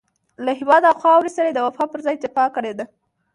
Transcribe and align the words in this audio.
له 0.45 0.51
هېواد 0.59 0.83
او 0.89 0.95
خاورې 1.01 1.31
سره 1.35 1.47
يې 1.49 1.55
د 1.55 1.59
وفا 1.65 1.85
پر 1.91 1.99
ځای 2.05 2.15
جفا 2.23 2.45
کړې 2.55 2.73
ده. 2.77 2.85